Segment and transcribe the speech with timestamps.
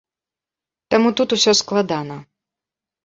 [0.95, 2.17] Таму тут усё складана.